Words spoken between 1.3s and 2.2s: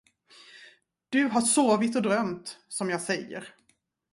sovit och